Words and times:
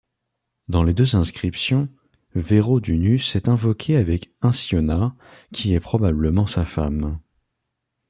Dans 0.67 0.81
les 0.81 0.95
deux 0.95 1.15
inscriptions, 1.15 1.87
Veraudunus 2.33 3.35
est 3.35 3.47
invoqué 3.47 3.97
avec 3.97 4.33
Inciona 4.41 5.15
qui 5.53 5.75
est 5.75 5.79
probablement 5.79 6.47
sa 6.47 6.65
femme. 6.65 7.19